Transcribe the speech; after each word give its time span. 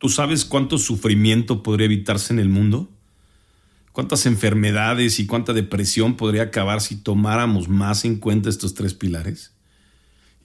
¿Tú 0.00 0.08
sabes 0.08 0.46
cuánto 0.46 0.78
sufrimiento 0.78 1.62
podría 1.62 1.84
evitarse 1.84 2.32
en 2.32 2.38
el 2.38 2.48
mundo? 2.48 2.88
¿Cuántas 3.92 4.24
enfermedades 4.24 5.20
y 5.20 5.26
cuánta 5.26 5.52
depresión 5.52 6.16
podría 6.16 6.44
acabar 6.44 6.80
si 6.80 6.96
tomáramos 6.96 7.68
más 7.68 8.06
en 8.06 8.16
cuenta 8.16 8.48
estos 8.48 8.72
tres 8.72 8.94
pilares? 8.94 9.52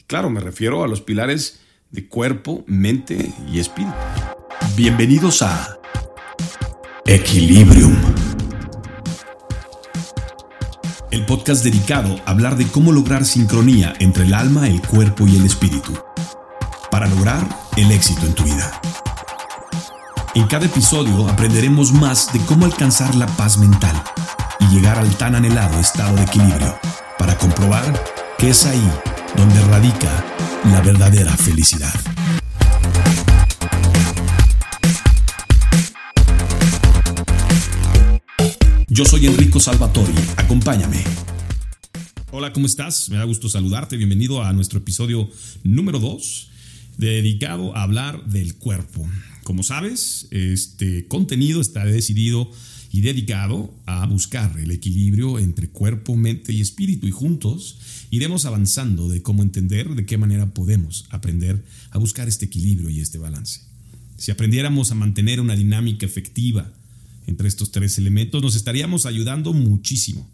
Claro, 0.08 0.30
me 0.30 0.42
refiero 0.42 0.84
a 0.84 0.90
los 0.90 1.00
pilares 1.00 1.62
de 1.90 2.06
cuerpo, 2.06 2.66
mente 2.68 3.34
y 3.50 3.60
espíritu. 3.60 3.96
Bienvenidos 4.76 5.42
a 5.42 5.80
Equilibrium. 7.06 7.96
El 11.12 11.26
podcast 11.26 11.64
dedicado 11.64 12.20
a 12.26 12.32
hablar 12.32 12.58
de 12.58 12.68
cómo 12.68 12.92
lograr 12.92 13.24
sincronía 13.24 13.94
entre 14.02 14.26
el 14.26 14.34
alma, 14.34 14.68
el 14.68 14.82
cuerpo 14.82 15.26
y 15.30 15.38
el 15.38 15.46
espíritu. 15.46 15.94
Para 16.92 17.08
lograr 17.08 17.48
el 17.78 17.90
éxito 17.92 18.26
en 18.26 18.34
tu 18.34 18.44
vida. 18.44 18.82
En 20.36 20.48
cada 20.48 20.66
episodio 20.66 21.30
aprenderemos 21.30 21.94
más 21.94 22.34
de 22.34 22.40
cómo 22.42 22.66
alcanzar 22.66 23.16
la 23.16 23.26
paz 23.26 23.58
mental 23.58 23.96
y 24.60 24.66
llegar 24.76 25.00
al 25.00 25.18
tan 25.18 25.34
anhelado 25.34 25.80
estado 25.80 26.18
de 26.18 26.24
equilibrio 26.24 26.78
para 27.18 27.38
comprobar 27.38 28.04
que 28.38 28.50
es 28.50 28.66
ahí 28.66 28.92
donde 29.38 29.62
radica 29.62 30.26
la 30.66 30.82
verdadera 30.82 31.32
felicidad. 31.38 31.94
Yo 38.90 39.06
soy 39.06 39.28
Enrico 39.28 39.62
Salvatori, 39.62 40.14
acompáñame. 40.36 41.02
Hola, 42.32 42.52
¿cómo 42.52 42.66
estás? 42.66 43.10
Me 43.10 43.16
da 43.16 43.24
gusto 43.24 43.48
saludarte, 43.48 43.96
bienvenido 43.96 44.44
a 44.44 44.52
nuestro 44.52 44.80
episodio 44.80 45.30
número 45.64 46.00
2 46.00 46.52
dedicado 46.98 47.76
a 47.76 47.84
hablar 47.84 48.26
del 48.26 48.56
cuerpo. 48.56 49.08
Como 49.46 49.62
sabes, 49.62 50.28
este 50.32 51.08
contenido 51.08 51.62
está 51.62 51.86
decidido 51.86 52.50
y 52.92 53.02
dedicado 53.02 53.72
a 53.86 54.04
buscar 54.08 54.58
el 54.58 54.72
equilibrio 54.72 55.38
entre 55.38 55.70
cuerpo, 55.70 56.16
mente 56.16 56.52
y 56.52 56.62
espíritu 56.62 57.06
y 57.06 57.12
juntos 57.12 57.78
iremos 58.10 58.46
avanzando 58.46 59.08
de 59.08 59.22
cómo 59.22 59.44
entender 59.44 59.94
de 59.94 60.04
qué 60.08 60.18
manera 60.18 60.52
podemos 60.52 61.06
aprender 61.12 61.64
a 61.92 62.00
buscar 62.00 62.28
este 62.28 62.46
equilibrio 62.46 62.90
y 62.90 63.02
este 63.02 63.20
balance. 63.20 63.62
Si 64.18 64.32
aprendiéramos 64.32 64.90
a 64.90 64.96
mantener 64.96 65.40
una 65.40 65.56
dinámica 65.56 66.08
efectiva 66.08 66.74
entre 67.28 67.48
estos 67.48 67.72
tres 67.72 68.00
elementos, 68.00 68.42
nos 68.42 68.56
estaríamos 68.56 69.06
ayudando 69.06 69.54
muchísimo 69.54 70.28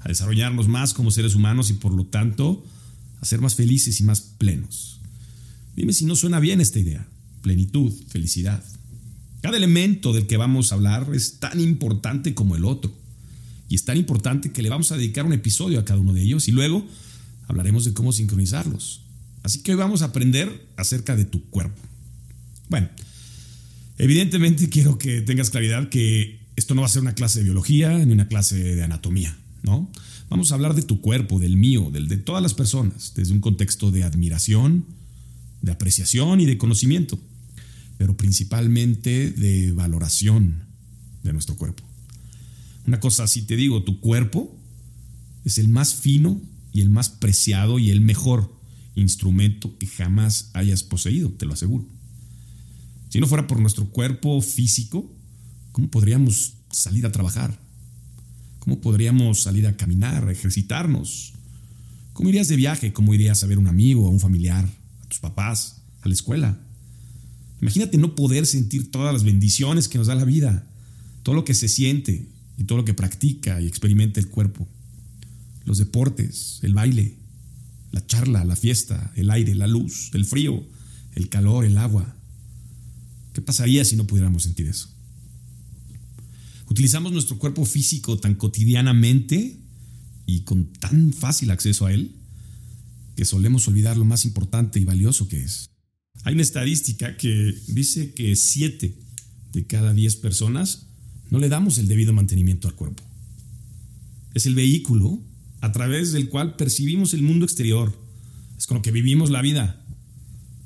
a 0.00 0.08
desarrollarnos 0.08 0.66
más 0.66 0.92
como 0.92 1.12
seres 1.12 1.36
humanos 1.36 1.70
y 1.70 1.74
por 1.74 1.92
lo 1.92 2.06
tanto 2.06 2.66
a 3.20 3.26
ser 3.26 3.40
más 3.40 3.54
felices 3.54 4.00
y 4.00 4.02
más 4.02 4.22
plenos. 4.22 4.98
Dime 5.76 5.92
si 5.92 6.04
no 6.04 6.16
suena 6.16 6.40
bien 6.40 6.60
esta 6.60 6.80
idea 6.80 7.06
plenitud, 7.46 7.92
felicidad. 8.08 8.60
Cada 9.40 9.56
elemento 9.56 10.12
del 10.12 10.26
que 10.26 10.36
vamos 10.36 10.72
a 10.72 10.74
hablar 10.74 11.06
es 11.14 11.38
tan 11.38 11.60
importante 11.60 12.34
como 12.34 12.56
el 12.56 12.64
otro. 12.64 12.92
Y 13.68 13.76
es 13.76 13.84
tan 13.84 13.96
importante 13.96 14.50
que 14.50 14.62
le 14.62 14.68
vamos 14.68 14.90
a 14.90 14.96
dedicar 14.96 15.24
un 15.24 15.32
episodio 15.32 15.78
a 15.78 15.84
cada 15.84 16.00
uno 16.00 16.12
de 16.12 16.22
ellos 16.22 16.48
y 16.48 16.50
luego 16.50 16.84
hablaremos 17.46 17.84
de 17.84 17.92
cómo 17.92 18.10
sincronizarlos. 18.10 19.02
Así 19.44 19.60
que 19.60 19.70
hoy 19.70 19.78
vamos 19.78 20.02
a 20.02 20.06
aprender 20.06 20.66
acerca 20.76 21.14
de 21.14 21.24
tu 21.24 21.40
cuerpo. 21.44 21.80
Bueno, 22.68 22.88
evidentemente 23.96 24.68
quiero 24.68 24.98
que 24.98 25.20
tengas 25.20 25.50
claridad 25.50 25.88
que 25.88 26.40
esto 26.56 26.74
no 26.74 26.80
va 26.80 26.88
a 26.88 26.90
ser 26.90 27.02
una 27.02 27.14
clase 27.14 27.38
de 27.38 27.44
biología 27.44 27.96
ni 27.96 28.12
una 28.12 28.26
clase 28.26 28.56
de 28.56 28.82
anatomía, 28.82 29.38
¿no? 29.62 29.88
Vamos 30.30 30.50
a 30.50 30.56
hablar 30.56 30.74
de 30.74 30.82
tu 30.82 31.00
cuerpo, 31.00 31.38
del 31.38 31.56
mío, 31.56 31.90
del 31.92 32.08
de 32.08 32.16
todas 32.16 32.42
las 32.42 32.54
personas, 32.54 33.12
desde 33.14 33.34
un 33.34 33.40
contexto 33.40 33.92
de 33.92 34.02
admiración, 34.02 34.84
de 35.62 35.70
apreciación 35.70 36.40
y 36.40 36.46
de 36.46 36.58
conocimiento 36.58 37.20
pero 37.98 38.16
principalmente 38.16 39.30
de 39.30 39.72
valoración 39.72 40.64
de 41.22 41.32
nuestro 41.32 41.56
cuerpo. 41.56 41.82
Una 42.86 43.00
cosa 43.00 43.24
así 43.24 43.42
te 43.42 43.56
digo, 43.56 43.82
tu 43.82 44.00
cuerpo 44.00 44.56
es 45.44 45.58
el 45.58 45.68
más 45.68 45.94
fino 45.94 46.40
y 46.72 46.80
el 46.80 46.90
más 46.90 47.08
preciado 47.08 47.78
y 47.78 47.90
el 47.90 48.00
mejor 48.00 48.54
instrumento 48.94 49.76
que 49.78 49.86
jamás 49.86 50.50
hayas 50.54 50.82
poseído, 50.82 51.30
te 51.30 51.46
lo 51.46 51.54
aseguro. 51.54 51.84
Si 53.08 53.20
no 53.20 53.26
fuera 53.26 53.46
por 53.46 53.60
nuestro 53.60 53.86
cuerpo 53.86 54.40
físico, 54.40 55.10
¿cómo 55.72 55.88
podríamos 55.88 56.54
salir 56.70 57.06
a 57.06 57.12
trabajar? 57.12 57.58
¿Cómo 58.58 58.80
podríamos 58.80 59.42
salir 59.42 59.66
a 59.66 59.76
caminar, 59.76 60.28
a 60.28 60.32
ejercitarnos? 60.32 61.32
¿Cómo 62.12 62.28
irías 62.28 62.48
de 62.48 62.56
viaje? 62.56 62.92
¿Cómo 62.92 63.14
irías 63.14 63.42
a 63.42 63.46
ver 63.46 63.58
a 63.58 63.60
un 63.60 63.68
amigo, 63.68 64.06
a 64.06 64.10
un 64.10 64.20
familiar, 64.20 64.64
a 64.64 65.08
tus 65.08 65.20
papás, 65.20 65.82
a 66.02 66.08
la 66.08 66.14
escuela? 66.14 66.58
Imagínate 67.60 67.98
no 67.98 68.14
poder 68.14 68.46
sentir 68.46 68.90
todas 68.90 69.12
las 69.12 69.24
bendiciones 69.24 69.88
que 69.88 69.98
nos 69.98 70.08
da 70.08 70.14
la 70.14 70.24
vida, 70.24 70.66
todo 71.22 71.34
lo 71.34 71.44
que 71.44 71.54
se 71.54 71.68
siente 71.68 72.28
y 72.58 72.64
todo 72.64 72.78
lo 72.78 72.84
que 72.84 72.94
practica 72.94 73.60
y 73.60 73.66
experimenta 73.66 74.20
el 74.20 74.28
cuerpo. 74.28 74.68
Los 75.64 75.78
deportes, 75.78 76.60
el 76.62 76.74
baile, 76.74 77.16
la 77.92 78.06
charla, 78.06 78.44
la 78.44 78.56
fiesta, 78.56 79.12
el 79.16 79.30
aire, 79.30 79.54
la 79.54 79.66
luz, 79.66 80.10
el 80.14 80.24
frío, 80.24 80.62
el 81.14 81.28
calor, 81.28 81.64
el 81.64 81.78
agua. 81.78 82.14
¿Qué 83.32 83.40
pasaría 83.40 83.84
si 83.84 83.96
no 83.96 84.06
pudiéramos 84.06 84.44
sentir 84.44 84.66
eso? 84.66 84.88
Utilizamos 86.68 87.12
nuestro 87.12 87.38
cuerpo 87.38 87.64
físico 87.64 88.18
tan 88.18 88.34
cotidianamente 88.34 89.56
y 90.26 90.40
con 90.40 90.66
tan 90.72 91.12
fácil 91.12 91.50
acceso 91.50 91.86
a 91.86 91.92
él 91.92 92.14
que 93.14 93.24
solemos 93.24 93.66
olvidar 93.66 93.96
lo 93.96 94.04
más 94.04 94.24
importante 94.24 94.78
y 94.78 94.84
valioso 94.84 95.28
que 95.28 95.42
es. 95.42 95.70
Hay 96.24 96.34
una 96.34 96.42
estadística 96.42 97.16
que 97.16 97.54
dice 97.68 98.12
que 98.12 98.34
7 98.34 98.94
de 99.52 99.64
cada 99.66 99.94
10 99.94 100.16
personas 100.16 100.86
no 101.30 101.38
le 101.38 101.48
damos 101.48 101.78
el 101.78 101.88
debido 101.88 102.12
mantenimiento 102.12 102.68
al 102.68 102.74
cuerpo. 102.74 103.02
Es 104.34 104.46
el 104.46 104.54
vehículo 104.54 105.20
a 105.60 105.72
través 105.72 106.12
del 106.12 106.28
cual 106.28 106.56
percibimos 106.56 107.14
el 107.14 107.22
mundo 107.22 107.44
exterior. 107.44 107.98
Es 108.58 108.66
con 108.66 108.76
lo 108.76 108.82
que 108.82 108.92
vivimos 108.92 109.30
la 109.30 109.42
vida. 109.42 109.82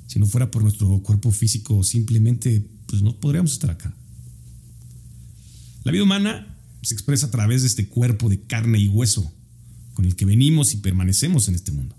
Si 0.06 0.18
no 0.18 0.26
fuera 0.26 0.50
por 0.50 0.62
nuestro 0.62 1.02
cuerpo 1.02 1.30
físico, 1.30 1.84
simplemente 1.84 2.66
pues 2.86 3.02
no 3.02 3.16
podríamos 3.16 3.52
estar 3.52 3.70
acá. 3.70 3.94
La 5.84 5.92
vida 5.92 6.02
humana 6.02 6.46
se 6.82 6.94
expresa 6.94 7.26
a 7.26 7.30
través 7.30 7.62
de 7.62 7.68
este 7.68 7.86
cuerpo 7.86 8.28
de 8.28 8.40
carne 8.40 8.78
y 8.78 8.88
hueso 8.88 9.32
con 9.94 10.04
el 10.04 10.16
que 10.16 10.24
venimos 10.24 10.74
y 10.74 10.78
permanecemos 10.78 11.48
en 11.48 11.54
este 11.54 11.72
mundo. 11.72 11.94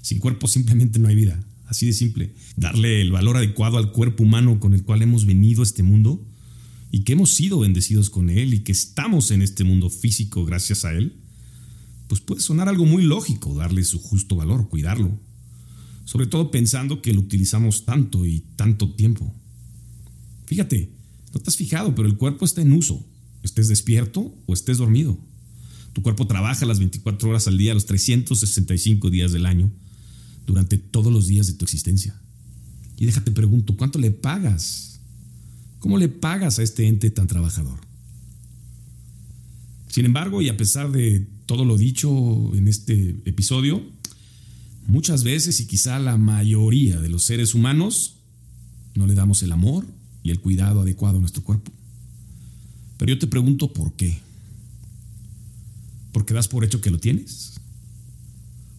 Sin 0.00 0.18
cuerpo 0.18 0.48
simplemente 0.48 0.98
no 0.98 1.08
hay 1.08 1.14
vida. 1.14 1.42
Así 1.72 1.86
de 1.86 1.94
simple. 1.94 2.34
Darle 2.54 3.00
el 3.00 3.12
valor 3.12 3.38
adecuado 3.38 3.78
al 3.78 3.92
cuerpo 3.92 4.24
humano 4.24 4.60
con 4.60 4.74
el 4.74 4.82
cual 4.82 5.00
hemos 5.00 5.24
venido 5.24 5.62
a 5.62 5.64
este 5.64 5.82
mundo 5.82 6.22
y 6.90 7.00
que 7.00 7.14
hemos 7.14 7.32
sido 7.32 7.60
bendecidos 7.60 8.10
con 8.10 8.28
él 8.28 8.52
y 8.52 8.58
que 8.58 8.72
estamos 8.72 9.30
en 9.30 9.40
este 9.40 9.64
mundo 9.64 9.88
físico 9.88 10.44
gracias 10.44 10.84
a 10.84 10.92
él, 10.92 11.16
pues 12.08 12.20
puede 12.20 12.42
sonar 12.42 12.68
algo 12.68 12.84
muy 12.84 13.04
lógico 13.04 13.54
darle 13.54 13.84
su 13.84 13.98
justo 14.00 14.36
valor, 14.36 14.68
cuidarlo. 14.68 15.18
Sobre 16.04 16.26
todo 16.26 16.50
pensando 16.50 17.00
que 17.00 17.14
lo 17.14 17.20
utilizamos 17.20 17.86
tanto 17.86 18.26
y 18.26 18.44
tanto 18.56 18.90
tiempo. 18.90 19.34
Fíjate, 20.44 20.90
no 21.32 21.40
te 21.40 21.48
has 21.48 21.56
fijado, 21.56 21.94
pero 21.94 22.06
el 22.06 22.18
cuerpo 22.18 22.44
está 22.44 22.60
en 22.60 22.74
uso, 22.74 23.02
estés 23.42 23.68
despierto 23.68 24.34
o 24.44 24.52
estés 24.52 24.76
dormido. 24.76 25.18
Tu 25.94 26.02
cuerpo 26.02 26.26
trabaja 26.26 26.66
las 26.66 26.80
24 26.80 27.30
horas 27.30 27.48
al 27.48 27.56
día, 27.56 27.72
los 27.72 27.86
365 27.86 29.08
días 29.08 29.32
del 29.32 29.46
año 29.46 29.72
durante 30.46 30.78
todos 30.78 31.12
los 31.12 31.26
días 31.26 31.46
de 31.46 31.54
tu 31.54 31.64
existencia. 31.64 32.20
Y 32.96 33.06
déjate 33.06 33.30
pregunto, 33.30 33.76
¿cuánto 33.76 33.98
le 33.98 34.10
pagas? 34.10 35.00
¿Cómo 35.78 35.98
le 35.98 36.08
pagas 36.08 36.58
a 36.58 36.62
este 36.62 36.86
ente 36.86 37.10
tan 37.10 37.26
trabajador? 37.26 37.80
Sin 39.88 40.04
embargo, 40.04 40.40
y 40.40 40.48
a 40.48 40.56
pesar 40.56 40.90
de 40.90 41.26
todo 41.46 41.64
lo 41.64 41.76
dicho 41.76 42.54
en 42.54 42.68
este 42.68 43.10
episodio, 43.24 43.82
muchas 44.86 45.24
veces 45.24 45.60
y 45.60 45.66
quizá 45.66 45.98
la 45.98 46.16
mayoría 46.16 47.00
de 47.00 47.08
los 47.08 47.24
seres 47.24 47.54
humanos 47.54 48.14
no 48.94 49.06
le 49.06 49.14
damos 49.14 49.42
el 49.42 49.52
amor 49.52 49.86
y 50.22 50.30
el 50.30 50.40
cuidado 50.40 50.80
adecuado 50.80 51.18
a 51.18 51.20
nuestro 51.20 51.42
cuerpo. 51.42 51.72
Pero 52.98 53.14
yo 53.14 53.18
te 53.18 53.26
pregunto 53.26 53.72
por 53.72 53.92
qué. 53.94 54.20
¿Porque 56.12 56.34
das 56.34 56.48
por 56.48 56.64
hecho 56.64 56.80
que 56.80 56.90
lo 56.90 56.98
tienes? 56.98 57.51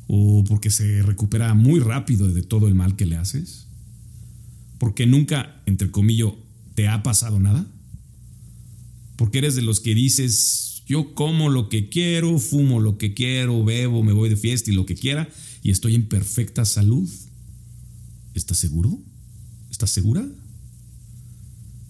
O 0.08 0.44
porque 0.44 0.70
se 0.70 1.02
recupera 1.02 1.54
muy 1.54 1.80
rápido 1.80 2.28
de 2.28 2.44
todo 2.44 2.68
el 2.68 2.76
mal 2.76 2.96
que 2.96 3.06
le 3.06 3.16
haces, 3.16 3.68
porque 4.78 5.06
nunca, 5.06 5.62
entre 5.66 5.92
comillas, 5.92 6.34
te 6.76 6.88
ha 6.88 7.04
pasado 7.04 7.40
nada, 7.40 7.66
porque 9.16 9.38
eres 9.38 9.56
de 9.56 9.62
los 9.62 9.80
que 9.80 9.96
dices, 9.96 10.84
yo 10.88 11.14
como 11.14 11.50
lo 11.50 11.70
que 11.70 11.90
quiero, 11.90 12.40
fumo 12.40 12.80
lo 12.80 12.98
que 12.98 13.14
quiero, 13.14 13.64
bebo, 13.64 14.04
me 14.04 14.14
voy 14.14 14.30
de 14.30 14.36
fiesta 14.36 14.72
y 14.72 14.74
lo 14.74 14.86
que 14.86 14.96
quiera, 14.96 15.30
y 15.62 15.72
estoy 15.72 15.96
en 15.96 16.08
perfecta 16.08 16.66
salud. 16.66 17.10
¿Estás 18.34 18.58
seguro? 18.58 19.00
¿Estás 19.72 19.92
segura? 19.92 20.26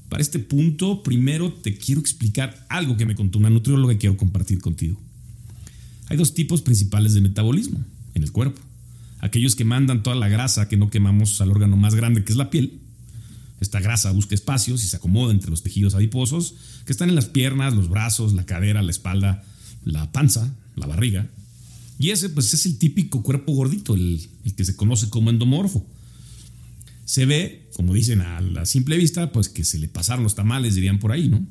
Para 0.09 0.21
este 0.21 0.37
punto, 0.37 1.01
primero 1.01 1.51
te 1.51 1.75
quiero 1.75 1.99
explicar 1.99 2.65
algo 2.69 2.97
que 2.97 3.05
me 3.05 3.15
contó 3.15 3.39
una 3.39 3.49
nutrióloga 3.49 3.93
que 3.93 3.99
quiero 3.99 4.17
compartir 4.17 4.59
contigo. 4.59 4.99
Hay 6.07 6.17
dos 6.17 6.33
tipos 6.35 6.61
principales 6.61 7.13
de 7.13 7.21
metabolismo 7.21 7.83
en 8.13 8.23
el 8.23 8.31
cuerpo. 8.31 8.61
Aquellos 9.19 9.55
que 9.55 9.63
mandan 9.63 10.03
toda 10.03 10.15
la 10.15 10.27
grasa 10.27 10.67
que 10.67 10.77
no 10.77 10.89
quemamos 10.89 11.39
al 11.41 11.51
órgano 11.51 11.77
más 11.77 11.95
grande 11.95 12.23
que 12.23 12.33
es 12.33 12.37
la 12.37 12.49
piel. 12.49 12.79
Esta 13.61 13.79
grasa 13.79 14.11
busca 14.11 14.35
espacios 14.35 14.83
y 14.83 14.87
se 14.87 14.97
acomoda 14.97 15.31
entre 15.31 15.49
los 15.49 15.63
tejidos 15.63 15.95
adiposos 15.95 16.55
que 16.85 16.91
están 16.91 17.09
en 17.09 17.15
las 17.15 17.27
piernas, 17.27 17.73
los 17.73 17.87
brazos, 17.87 18.33
la 18.33 18.45
cadera, 18.45 18.81
la 18.81 18.91
espalda, 18.91 19.43
la 19.85 20.11
panza, 20.11 20.53
la 20.75 20.87
barriga. 20.87 21.29
Y 21.99 22.09
ese 22.09 22.29
pues 22.29 22.53
es 22.53 22.65
el 22.65 22.77
típico 22.77 23.23
cuerpo 23.23 23.53
gordito, 23.53 23.95
el, 23.95 24.27
que 24.57 24.65
se 24.65 24.75
conoce 24.75 25.09
como 25.09 25.29
endomorfo. 25.29 25.85
Se 27.05 27.25
ve, 27.25 27.69
como 27.73 27.93
dicen 27.93 28.21
a 28.21 28.41
la 28.41 28.65
simple 28.65 28.97
vista, 28.97 29.31
pues 29.31 29.47
que 29.47 29.63
se 29.63 29.79
le 29.79 29.87
pasaron 29.87 30.23
los 30.23 30.35
tamales, 30.35 30.75
dirían 30.75 30.99
por 30.99 31.11
ahí, 31.11 31.29
¿no? 31.29 31.45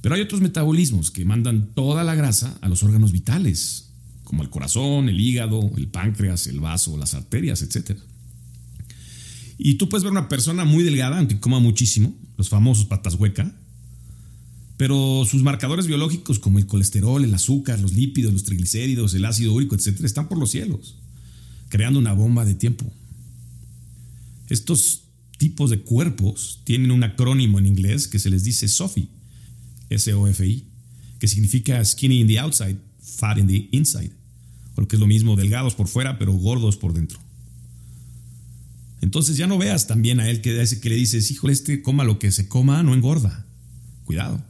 Pero 0.00 0.14
hay 0.14 0.22
otros 0.22 0.40
metabolismos 0.40 1.10
que 1.10 1.24
mandan 1.24 1.68
toda 1.74 2.02
la 2.04 2.14
grasa 2.14 2.58
a 2.62 2.68
los 2.68 2.82
órganos 2.82 3.12
vitales, 3.12 3.89
como 4.30 4.44
el 4.44 4.48
corazón, 4.48 5.08
el 5.08 5.18
hígado, 5.18 5.72
el 5.76 5.88
páncreas, 5.88 6.46
el 6.46 6.60
vaso, 6.60 6.96
las 6.96 7.14
arterias, 7.14 7.62
etc. 7.62 7.98
Y 9.58 9.74
tú 9.74 9.88
puedes 9.88 10.04
ver 10.04 10.12
una 10.12 10.28
persona 10.28 10.64
muy 10.64 10.84
delgada, 10.84 11.18
aunque 11.18 11.40
coma 11.40 11.58
muchísimo, 11.58 12.14
los 12.36 12.48
famosos 12.48 12.84
patas 12.84 13.16
hueca, 13.16 13.52
pero 14.76 15.24
sus 15.28 15.42
marcadores 15.42 15.88
biológicos 15.88 16.38
como 16.38 16.60
el 16.60 16.66
colesterol, 16.66 17.24
el 17.24 17.34
azúcar, 17.34 17.80
los 17.80 17.92
lípidos, 17.92 18.32
los 18.32 18.44
triglicéridos, 18.44 19.14
el 19.14 19.24
ácido 19.24 19.52
úrico, 19.52 19.74
etc., 19.74 20.00
están 20.04 20.28
por 20.28 20.38
los 20.38 20.52
cielos, 20.52 20.94
creando 21.68 21.98
una 21.98 22.12
bomba 22.12 22.44
de 22.44 22.54
tiempo. 22.54 22.86
Estos 24.48 25.02
tipos 25.38 25.70
de 25.70 25.80
cuerpos 25.80 26.60
tienen 26.62 26.92
un 26.92 27.02
acrónimo 27.02 27.58
en 27.58 27.66
inglés 27.66 28.06
que 28.06 28.20
se 28.20 28.30
les 28.30 28.44
dice 28.44 28.68
SOFI, 28.68 29.08
S-O-F-I, 29.88 30.64
que 31.18 31.26
significa 31.26 31.84
skinny 31.84 32.20
in 32.20 32.28
the 32.28 32.38
outside, 32.38 32.76
fat 33.02 33.36
in 33.38 33.48
the 33.48 33.68
inside, 33.72 34.12
o 34.76 34.80
lo 34.80 34.88
que 34.88 34.96
es 34.96 35.00
lo 35.00 35.06
mismo, 35.06 35.36
delgados 35.36 35.74
por 35.74 35.88
fuera, 35.88 36.18
pero 36.18 36.32
gordos 36.32 36.76
por 36.76 36.92
dentro. 36.92 37.18
Entonces 39.00 39.36
ya 39.36 39.46
no 39.46 39.58
veas 39.58 39.86
también 39.86 40.20
a 40.20 40.28
él 40.28 40.40
que, 40.40 40.64
que 40.80 40.88
le 40.88 40.96
dices, 40.96 41.30
híjole, 41.30 41.52
este 41.52 41.82
coma 41.82 42.04
lo 42.04 42.18
que 42.18 42.30
se 42.32 42.48
coma, 42.48 42.82
no 42.82 42.94
engorda. 42.94 43.46
Cuidado. 44.04 44.42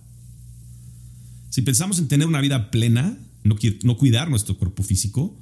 Si 1.50 1.62
pensamos 1.62 1.98
en 1.98 2.08
tener 2.08 2.26
una 2.26 2.40
vida 2.40 2.70
plena, 2.70 3.16
no, 3.44 3.56
no 3.82 3.96
cuidar 3.96 4.28
nuestro 4.28 4.56
cuerpo 4.56 4.82
físico, 4.82 5.36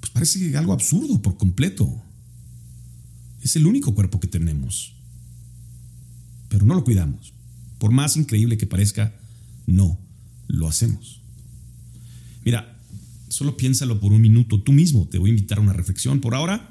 pues 0.00 0.10
parece 0.12 0.56
algo 0.56 0.72
absurdo 0.72 1.20
por 1.20 1.36
completo. 1.36 2.02
Es 3.42 3.56
el 3.56 3.66
único 3.66 3.94
cuerpo 3.94 4.18
que 4.18 4.28
tenemos. 4.28 4.94
Pero 6.48 6.64
no 6.64 6.74
lo 6.74 6.84
cuidamos. 6.84 7.32
Por 7.78 7.92
más 7.92 8.16
increíble 8.16 8.56
que 8.56 8.66
parezca, 8.66 9.14
no 9.66 9.98
lo 10.48 10.68
hacemos. 10.68 11.20
Mira, 12.44 12.75
solo 13.36 13.54
piénsalo 13.54 14.00
por 14.00 14.14
un 14.14 14.22
minuto 14.22 14.62
tú 14.62 14.72
mismo. 14.72 15.06
Te 15.10 15.18
voy 15.18 15.28
a 15.28 15.34
invitar 15.34 15.58
a 15.58 15.60
una 15.60 15.74
reflexión. 15.74 16.22
Por 16.22 16.34
ahora, 16.34 16.70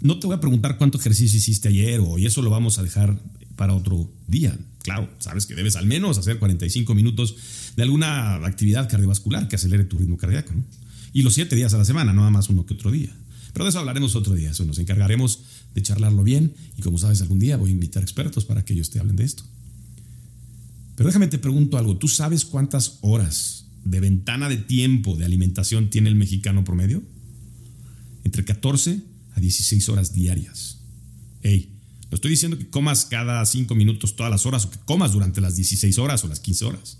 no 0.00 0.18
te 0.18 0.26
voy 0.26 0.34
a 0.34 0.40
preguntar 0.40 0.76
cuánto 0.76 0.98
ejercicio 0.98 1.38
hiciste 1.38 1.68
ayer 1.68 2.00
o 2.00 2.18
y 2.18 2.26
eso 2.26 2.42
lo 2.42 2.50
vamos 2.50 2.80
a 2.80 2.82
dejar 2.82 3.16
para 3.54 3.74
otro 3.74 4.10
día. 4.26 4.58
Claro, 4.82 5.08
sabes 5.20 5.46
que 5.46 5.54
debes 5.54 5.76
al 5.76 5.86
menos 5.86 6.18
hacer 6.18 6.40
45 6.40 6.96
minutos 6.96 7.36
de 7.76 7.84
alguna 7.84 8.34
actividad 8.44 8.90
cardiovascular 8.90 9.46
que 9.46 9.54
acelere 9.54 9.84
tu 9.84 9.98
ritmo 9.98 10.16
cardíaco. 10.16 10.52
Y 11.12 11.22
los 11.22 11.34
siete 11.34 11.54
días 11.54 11.72
a 11.74 11.78
la 11.78 11.84
semana, 11.84 12.12
nada 12.12 12.30
más 12.30 12.48
uno 12.48 12.66
que 12.66 12.74
otro 12.74 12.90
día. 12.90 13.14
Pero 13.52 13.66
de 13.66 13.68
eso 13.68 13.78
hablaremos 13.78 14.16
otro 14.16 14.34
día. 14.34 14.50
Eso 14.50 14.64
nos 14.64 14.80
encargaremos 14.80 15.44
de 15.76 15.82
charlarlo 15.82 16.24
bien. 16.24 16.54
Y 16.76 16.82
como 16.82 16.98
sabes, 16.98 17.22
algún 17.22 17.38
día 17.38 17.56
voy 17.56 17.70
a 17.70 17.72
invitar 17.72 18.02
expertos 18.02 18.44
para 18.44 18.64
que 18.64 18.72
ellos 18.72 18.90
te 18.90 18.98
hablen 18.98 19.14
de 19.14 19.22
esto. 19.22 19.44
Pero 20.96 21.06
déjame 21.06 21.28
te 21.28 21.38
pregunto 21.38 21.78
algo. 21.78 21.96
¿Tú 21.98 22.08
sabes 22.08 22.44
cuántas 22.44 22.98
horas 23.00 23.63
de 23.84 24.00
ventana 24.00 24.48
de 24.48 24.56
tiempo 24.56 25.16
de 25.16 25.24
alimentación 25.24 25.90
tiene 25.90 26.08
el 26.08 26.16
mexicano 26.16 26.64
promedio? 26.64 27.02
Entre 28.24 28.44
14 28.44 29.02
a 29.34 29.40
16 29.40 29.88
horas 29.88 30.12
diarias. 30.12 30.78
Hey, 31.42 31.70
no 32.10 32.16
estoy 32.16 32.30
diciendo 32.30 32.58
que 32.58 32.68
comas 32.68 33.04
cada 33.04 33.44
5 33.44 33.74
minutos 33.74 34.16
todas 34.16 34.30
las 34.30 34.46
horas 34.46 34.64
o 34.64 34.70
que 34.70 34.78
comas 34.84 35.12
durante 35.12 35.40
las 35.40 35.56
16 35.56 35.98
horas 35.98 36.24
o 36.24 36.28
las 36.28 36.40
15 36.40 36.64
horas. 36.64 36.98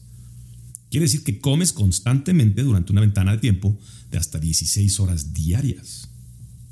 Quiere 0.90 1.06
decir 1.06 1.24
que 1.24 1.40
comes 1.40 1.72
constantemente 1.72 2.62
durante 2.62 2.92
una 2.92 3.00
ventana 3.00 3.32
de 3.32 3.38
tiempo 3.38 3.78
de 4.10 4.18
hasta 4.18 4.38
16 4.38 5.00
horas 5.00 5.32
diarias. 5.32 6.08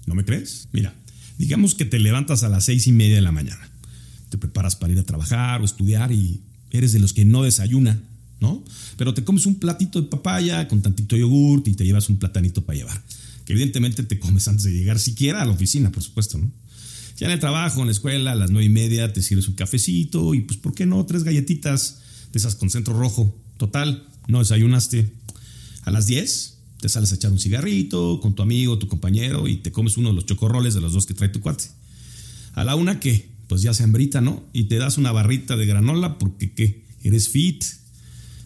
¿No 0.07 0.15
me 0.15 0.25
crees? 0.25 0.69
Mira, 0.73 0.95
digamos 1.39 1.75
que 1.75 1.85
te 1.85 1.99
levantas 1.99 2.43
a 2.43 2.49
las 2.49 2.65
seis 2.65 2.87
y 2.87 2.93
media 2.93 3.17
de 3.17 3.23
la 3.23 3.33
mañana. 3.33 3.71
Te 4.29 4.39
preparas 4.39 4.77
para 4.77 4.93
ir 4.93 4.99
a 4.99 5.05
trabajar 5.05 5.61
o 5.61 5.65
estudiar 5.65 6.13
y 6.13 6.41
eres 6.71 6.93
de 6.93 7.01
los 7.01 7.13
que 7.13 7.25
no 7.25 7.43
desayuna, 7.43 8.01
Pero 8.97 9.15
te 9.15 9.25
comes 9.25 9.47
un 9.47 9.57
platito 9.57 10.01
de 10.01 10.09
papaya 10.09 10.69
con 10.69 10.83
tantito 10.83 11.17
yogurt 11.17 11.69
y 11.69 11.75
te 11.75 11.85
llevas 11.85 12.09
un 12.09 12.17
platanito 12.17 12.65
para 12.65 12.79
llevar. 12.79 13.03
Que 13.45 13.53
evidentemente 13.53 14.03
te 14.03 14.19
comes 14.19 14.47
antes 14.49 14.65
de 14.65 14.73
llegar 14.73 14.99
siquiera 14.99 15.43
a 15.43 15.45
la 15.45 15.53
oficina, 15.53 15.91
por 15.91 16.03
supuesto, 16.03 16.39
¿no? 16.39 16.51
Ya 17.19 17.27
en 17.27 17.33
el 17.33 17.41
trabajo, 17.41 17.81
en 17.81 17.87
la 17.87 17.93
escuela, 17.93 18.33
a 18.33 18.35
las 18.35 18.51
nueve 18.51 18.67
y 18.67 18.69
media 18.69 19.13
te 19.13 19.23
sirves 19.23 19.47
un 19.49 19.55
cafecito 19.55 20.35
y 20.35 20.41
pues, 20.41 20.59
¿por 20.59 20.75
qué 20.75 20.87
no? 20.87 21.05
Tres 21.07 21.25
galletitas 21.25 21.99
de 22.33 22.39
esas 22.39 22.57
con 22.57 22.71
centro 22.71 22.99
rojo. 22.99 23.37
Total, 23.59 24.07
no 24.27 24.41
desayunaste. 24.41 25.13
A 25.85 25.91
las 25.91 26.07
diez 26.07 26.59
te 26.81 26.89
sales 26.89 27.13
a 27.13 27.15
echar 27.15 27.31
un 27.31 27.39
cigarrito 27.39 28.19
con 28.21 28.35
tu 28.35 28.43
amigo, 28.43 28.79
tu 28.79 28.89
compañero 28.89 29.47
y 29.47 29.57
te 29.57 29.71
comes 29.71 29.97
uno 29.97 30.09
de 30.09 30.17
los 30.17 30.27
chocorroles 30.27 30.75
de 30.75 30.81
los 30.81 30.93
dos 30.93 31.07
que 31.07 31.15
trae 31.15 31.29
tu 31.29 31.41
cuate. 31.41 31.65
A 32.55 32.65
la 32.65 32.75
una, 32.75 32.99
¿qué? 32.99 33.29
Pues 33.47 33.63
ya 33.63 33.73
se 33.73 33.85
hambrita, 33.85 34.21
¿no? 34.21 34.45
Y 34.53 34.65
te 34.65 34.79
das 34.79 34.99
una 34.99 35.13
barrita 35.13 35.57
de 35.57 35.67
granola 35.67 36.19
porque, 36.19 36.53
¿qué? 36.53 36.85
Eres 37.05 37.29
fit. 37.29 37.65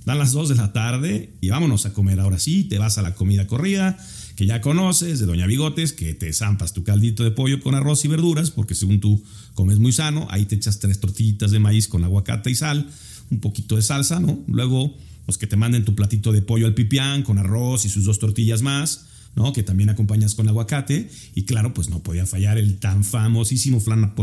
Dan 0.07 0.19
las 0.19 0.33
dos 0.33 0.49
de 0.49 0.55
la 0.55 0.73
tarde 0.73 1.35
y 1.41 1.51
vámonos 1.51 1.85
a 1.85 1.93
comer 1.93 2.21
ahora 2.21 2.39
sí. 2.39 2.65
Te 2.65 2.79
vas 2.79 2.97
a 2.97 3.03
la 3.03 3.15
comida 3.15 3.47
corrida 3.47 3.99
que 4.37 4.47
ya 4.47 4.61
conoces 4.61 5.19
de 5.19 5.27
Doña 5.27 5.47
Bigotes, 5.47 5.93
que 5.93 6.15
te 6.15 6.33
zampas 6.33 6.73
tu 6.73 6.85
caldito 6.85 7.25
de 7.25 7.31
pollo 7.31 7.61
con 7.61 7.75
arroz 7.75 8.05
y 8.05 8.09
verduras, 8.09 8.51
porque 8.51 8.75
según 8.75 9.01
tú 9.01 9.23
comes 9.55 9.79
muy 9.79 9.93
sano, 9.93 10.29
ahí 10.31 10.45
te 10.45 10.55
echas 10.55 10.79
tres 10.79 11.01
tortillitas 11.01 11.51
de 11.51 11.59
maíz 11.59 11.89
con 11.89 12.05
aguacate 12.05 12.51
y 12.51 12.55
sal, 12.55 12.89
un 13.31 13.41
poquito 13.41 13.77
de 13.77 13.83
salsa, 13.83 14.21
¿no? 14.21 14.39
Luego 14.47 14.95
pues 15.25 15.39
que 15.39 15.49
te 15.49 15.57
manden 15.57 15.85
tu 15.85 15.95
platito 15.97 16.33
de 16.33 16.41
pollo 16.41 16.67
al 16.67 16.75
pipián 16.75 17.23
con 17.25 17.39
arroz 17.39 17.85
y 17.85 17.89
sus 17.89 18.05
dos 18.05 18.21
tortillas 18.21 18.63
más, 18.63 19.07
¿no? 19.35 19.53
Que 19.53 19.65
también 19.65 19.91
acompañas 19.91 20.37
con 20.37 20.49
aguacate. 20.49 21.11
Y 21.35 21.43
claro, 21.43 21.75
pues 21.75 21.89
no 21.89 21.99
podía 22.01 22.27
fallar 22.27 22.59
el 22.59 22.79
tan 22.79 23.03
famosísimo 23.03 23.81
flan 23.81 24.15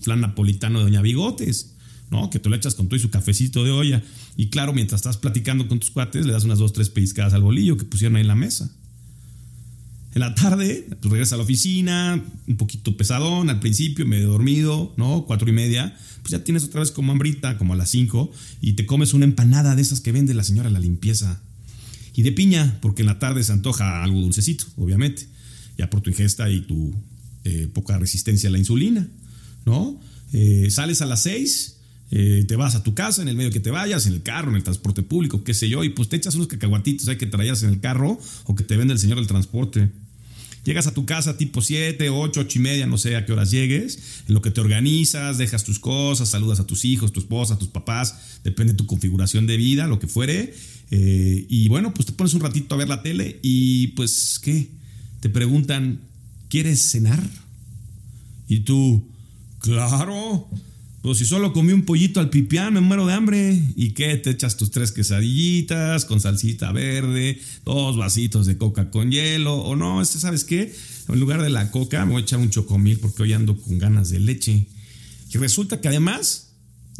flan 0.00 0.20
napolitano 0.20 0.78
de 0.78 0.84
Doña 0.84 1.00
Bigotes, 1.00 1.72
¿no? 2.10 2.30
Que 2.30 2.38
tú 2.38 2.50
le 2.50 2.56
echas 2.56 2.74
con 2.74 2.88
todo 2.88 2.96
y 2.96 3.00
su 3.00 3.10
cafecito 3.10 3.64
de 3.64 3.70
olla. 3.70 4.02
Y 4.36 4.48
claro, 4.48 4.72
mientras 4.72 5.00
estás 5.00 5.16
platicando 5.16 5.68
con 5.68 5.78
tus 5.78 5.90
cuates, 5.90 6.26
le 6.26 6.32
das 6.32 6.44
unas 6.44 6.58
dos, 6.58 6.72
tres 6.72 6.90
pellizcadas 6.90 7.34
al 7.34 7.42
bolillo 7.42 7.76
que 7.76 7.84
pusieron 7.84 8.16
ahí 8.16 8.22
en 8.22 8.28
la 8.28 8.34
mesa. 8.34 8.70
En 10.12 10.20
la 10.20 10.34
tarde, 10.34 10.88
tú 11.00 11.08
regresas 11.08 11.34
a 11.34 11.36
la 11.36 11.44
oficina, 11.44 12.20
un 12.48 12.56
poquito 12.56 12.96
pesadón 12.96 13.48
al 13.48 13.60
principio, 13.60 14.06
medio 14.06 14.30
dormido, 14.30 14.92
¿no? 14.96 15.24
Cuatro 15.24 15.48
y 15.48 15.52
media. 15.52 15.96
Pues 16.22 16.32
ya 16.32 16.42
tienes 16.42 16.64
otra 16.64 16.80
vez 16.80 16.90
como 16.90 17.12
hambrita, 17.12 17.56
como 17.58 17.74
a 17.74 17.76
las 17.76 17.90
cinco, 17.90 18.32
y 18.60 18.72
te 18.72 18.86
comes 18.86 19.14
una 19.14 19.24
empanada 19.24 19.76
de 19.76 19.82
esas 19.82 20.00
que 20.00 20.10
vende 20.10 20.34
la 20.34 20.42
señora 20.42 20.68
la 20.68 20.80
limpieza. 20.80 21.40
Y 22.14 22.22
de 22.22 22.32
piña, 22.32 22.78
porque 22.82 23.02
en 23.02 23.06
la 23.06 23.20
tarde 23.20 23.44
se 23.44 23.52
antoja 23.52 24.02
algo 24.02 24.20
dulcecito, 24.20 24.64
obviamente. 24.76 25.28
Ya 25.78 25.88
por 25.88 26.00
tu 26.00 26.10
ingesta 26.10 26.50
y 26.50 26.62
tu 26.62 26.92
eh, 27.44 27.68
poca 27.72 27.96
resistencia 27.96 28.48
a 28.48 28.52
la 28.52 28.58
insulina, 28.58 29.08
¿no? 29.64 30.00
Eh, 30.32 30.68
sales 30.70 31.02
a 31.02 31.06
las 31.06 31.22
seis, 31.22 31.76
eh, 32.10 32.44
te 32.48 32.56
vas 32.56 32.74
a 32.74 32.82
tu 32.82 32.94
casa, 32.94 33.22
en 33.22 33.28
el 33.28 33.36
medio 33.36 33.50
que 33.50 33.60
te 33.60 33.70
vayas, 33.70 34.06
en 34.06 34.14
el 34.14 34.22
carro, 34.22 34.50
en 34.50 34.56
el 34.56 34.62
transporte 34.64 35.02
público, 35.02 35.44
qué 35.44 35.54
sé 35.54 35.68
yo, 35.68 35.84
y 35.84 35.90
pues 35.90 36.08
te 36.08 36.16
echas 36.16 36.34
unos 36.34 36.48
cacahuatitos 36.48 37.06
hay 37.08 37.16
que 37.16 37.26
traías 37.26 37.62
en 37.62 37.70
el 37.70 37.80
carro 37.80 38.18
o 38.44 38.54
que 38.54 38.64
te 38.64 38.76
vende 38.76 38.92
el 38.92 38.98
señor 38.98 39.18
del 39.18 39.26
transporte. 39.26 39.90
Llegas 40.64 40.86
a 40.86 40.92
tu 40.92 41.06
casa 41.06 41.38
tipo 41.38 41.62
7, 41.62 42.10
8, 42.10 42.40
8 42.40 42.58
y 42.58 42.62
media, 42.62 42.86
no 42.86 42.98
sé 42.98 43.16
a 43.16 43.24
qué 43.24 43.32
horas 43.32 43.50
llegues, 43.50 44.22
en 44.28 44.34
lo 44.34 44.42
que 44.42 44.50
te 44.50 44.60
organizas, 44.60 45.38
dejas 45.38 45.64
tus 45.64 45.78
cosas, 45.78 46.28
saludas 46.28 46.60
a 46.60 46.66
tus 46.66 46.84
hijos, 46.84 47.12
tu 47.12 47.20
esposa, 47.20 47.58
tus 47.58 47.68
papás, 47.68 48.40
depende 48.44 48.74
de 48.74 48.76
tu 48.76 48.86
configuración 48.86 49.46
de 49.46 49.56
vida, 49.56 49.86
lo 49.86 49.98
que 49.98 50.06
fuere. 50.06 50.52
Eh, 50.90 51.46
y 51.48 51.68
bueno, 51.68 51.94
pues 51.94 52.06
te 52.06 52.12
pones 52.12 52.34
un 52.34 52.40
ratito 52.40 52.74
a 52.74 52.78
ver 52.78 52.88
la 52.88 53.02
tele 53.02 53.38
y 53.42 53.88
pues, 53.88 54.38
¿qué? 54.42 54.68
Te 55.20 55.30
preguntan, 55.30 56.00
¿quieres 56.48 56.90
cenar? 56.90 57.22
Y 58.48 58.60
tú, 58.60 59.08
claro. 59.60 60.48
Pues 61.02 61.16
si 61.16 61.24
solo 61.24 61.54
comí 61.54 61.72
un 61.72 61.86
pollito 61.86 62.20
al 62.20 62.28
pipián, 62.28 62.74
me 62.74 62.80
muero 62.80 63.06
de 63.06 63.14
hambre. 63.14 63.58
¿Y 63.74 63.92
qué? 63.92 64.18
Te 64.18 64.30
echas 64.30 64.58
tus 64.58 64.70
tres 64.70 64.92
quesadillitas 64.92 66.04
con 66.04 66.20
salsita 66.20 66.72
verde, 66.72 67.40
dos 67.64 67.96
vasitos 67.96 68.44
de 68.44 68.58
coca 68.58 68.90
con 68.90 69.10
hielo. 69.10 69.56
O 69.56 69.76
no, 69.76 70.02
este, 70.02 70.18
¿sabes 70.18 70.44
qué? 70.44 70.74
En 71.08 71.18
lugar 71.18 71.40
de 71.40 71.48
la 71.48 71.70
coca, 71.70 72.04
me 72.04 72.12
voy 72.12 72.20
a 72.20 72.24
echar 72.24 72.38
un 72.38 72.50
chocomil 72.50 72.98
porque 72.98 73.22
hoy 73.22 73.32
ando 73.32 73.56
con 73.56 73.78
ganas 73.78 74.10
de 74.10 74.20
leche. 74.20 74.66
Y 75.32 75.38
resulta 75.38 75.80
que 75.80 75.88
además 75.88 76.49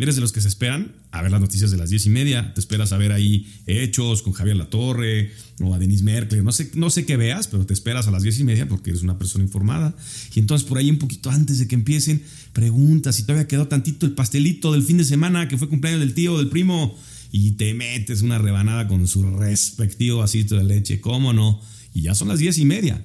Eres 0.01 0.15
de 0.15 0.23
los 0.23 0.33
que 0.33 0.41
se 0.41 0.49
esperan 0.49 0.93
a 1.11 1.21
ver 1.21 1.31
las 1.31 1.43
noticias 1.43 1.71
de 1.71 1.77
las 1.77 1.91
diez 1.91 2.07
y 2.07 2.09
media. 2.09 2.55
Te 2.55 2.61
esperas 2.61 2.91
a 2.93 2.97
ver 2.97 3.13
ahí 3.13 3.47
Hechos 3.67 4.23
con 4.23 4.33
Javier 4.33 4.57
Latorre 4.57 5.31
o 5.61 5.75
a 5.75 5.79
Denis 5.79 6.01
Merkel. 6.01 6.43
No 6.43 6.53
sé, 6.53 6.71
no 6.75 6.89
sé 6.89 7.05
qué 7.05 7.19
veas, 7.19 7.49
pero 7.49 7.67
te 7.67 7.75
esperas 7.75 8.09
a 8.09 8.11
las 8.11 8.23
diez 8.23 8.41
y 8.41 8.45
media 8.45 8.67
porque 8.67 8.89
eres 8.89 9.03
una 9.03 9.19
persona 9.19 9.45
informada. 9.45 9.95
Y 10.35 10.41
entonces 10.41 10.67
por 10.67 10.79
ahí 10.79 10.89
un 10.89 10.97
poquito 10.97 11.29
antes 11.29 11.59
de 11.59 11.69
que 11.69 11.75
empiecen, 11.75 12.23
preguntas 12.55 13.17
si 13.17 13.25
todavía 13.25 13.47
quedó 13.47 13.69
tantito 13.69 14.07
el 14.07 14.13
pastelito 14.13 14.73
del 14.73 14.85
fin 14.85 14.97
de 14.97 15.05
semana 15.05 15.49
que 15.49 15.59
fue 15.59 15.69
cumpleaños 15.69 16.01
del 16.01 16.15
tío 16.15 16.33
o 16.33 16.39
del 16.39 16.49
primo. 16.49 16.97
Y 17.31 17.51
te 17.53 17.75
metes 17.75 18.23
una 18.23 18.39
rebanada 18.39 18.89
con 18.89 19.07
su 19.07 19.23
respectivo 19.23 20.21
vasito 20.21 20.57
de 20.57 20.65
leche. 20.65 21.03
¿Cómo 21.03 21.35
no? 21.35 21.61
Y 21.93 22.01
ya 22.01 22.15
son 22.15 22.29
las 22.29 22.39
diez 22.39 22.57
y 22.57 22.65
media. 22.65 23.05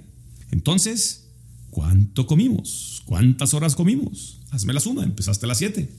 Entonces, 0.49 1.25
¿cuánto 1.71 2.25
comimos? 2.25 3.01
¿Cuántas 3.03 3.53
horas 3.53 3.75
comimos? 3.75 4.39
hazme 4.55 4.73
la 4.73 4.79
suma, 4.79 5.03
empezaste 5.03 5.45
a 5.45 5.49
las 5.49 5.57
7. 5.57 5.89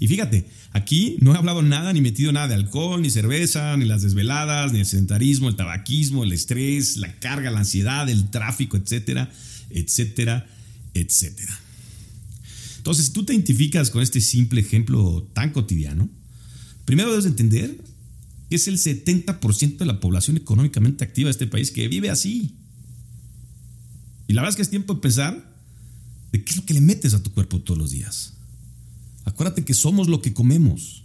Y 0.00 0.06
fíjate, 0.06 0.46
aquí 0.72 1.16
no 1.20 1.34
he 1.34 1.38
hablado 1.38 1.62
nada 1.62 1.92
ni 1.92 2.00
metido 2.00 2.30
nada 2.30 2.48
de 2.48 2.54
alcohol, 2.54 3.02
ni 3.02 3.10
cerveza, 3.10 3.76
ni 3.76 3.84
las 3.84 4.02
desveladas, 4.02 4.72
ni 4.72 4.80
el 4.80 4.86
sedentarismo, 4.86 5.48
el 5.48 5.56
tabaquismo, 5.56 6.22
el 6.22 6.32
estrés, 6.32 6.96
la 6.98 7.18
carga, 7.18 7.50
la 7.50 7.60
ansiedad, 7.60 8.08
el 8.08 8.30
tráfico, 8.30 8.76
etcétera, 8.76 9.30
etcétera, 9.70 10.46
etcétera. 10.94 11.58
Entonces, 12.76 13.06
si 13.06 13.12
tú 13.12 13.24
te 13.24 13.34
identificas 13.34 13.90
con 13.90 14.02
este 14.02 14.20
simple 14.20 14.60
ejemplo 14.60 15.28
tan 15.32 15.50
cotidiano, 15.50 16.08
primero 16.84 17.10
debes 17.10 17.26
entender 17.26 17.76
que 18.48 18.56
es 18.56 18.68
el 18.68 18.78
70% 18.78 19.78
de 19.78 19.86
la 19.86 20.00
población 20.00 20.36
económicamente 20.36 21.04
activa 21.04 21.26
de 21.26 21.32
este 21.32 21.46
país 21.48 21.70
que 21.70 21.88
vive 21.88 22.08
así. 22.08 22.54
Y 24.28 24.32
la 24.32 24.42
verdad 24.42 24.50
es 24.50 24.56
que 24.56 24.62
es 24.62 24.70
tiempo 24.70 24.94
de 24.94 25.00
pensar 25.00 25.54
de 26.32 26.44
qué 26.44 26.50
es 26.52 26.56
lo 26.56 26.64
que 26.64 26.74
le 26.74 26.80
metes 26.80 27.14
a 27.14 27.22
tu 27.22 27.32
cuerpo 27.32 27.60
todos 27.60 27.78
los 27.78 27.90
días. 27.90 28.37
Acuérdate 29.28 29.64
que 29.64 29.74
somos 29.74 30.08
lo 30.08 30.22
que 30.22 30.32
comemos. 30.32 31.04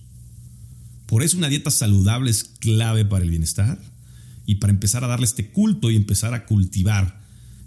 Por 1.08 1.24
eso 1.24 1.38
una 1.38 1.50
dieta 1.50 1.70
saludable 1.70 2.32
es 2.32 2.46
clave 2.46 3.04
para 3.04 3.24
el 3.24 3.30
bienestar 3.30 3.78
y 4.46 4.56
para 4.56 4.72
empezar 4.72 5.04
a 5.04 5.08
darle 5.08 5.26
este 5.26 5.50
culto 5.50 5.92
y 5.92 5.98
empezar 5.98 6.34
a 6.34 6.46
cultivar 6.46 7.22